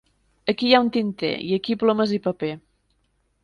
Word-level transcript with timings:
Aquí 0.53 0.67
hi 0.69 0.73
ha 0.77 0.79
un 0.85 0.89
tinter, 0.95 1.31
i 1.49 1.53
aquí 1.59 1.77
plomes 1.85 2.17
i 2.19 2.21
paper. 2.27 2.53